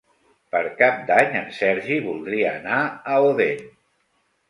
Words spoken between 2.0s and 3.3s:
voldria anar a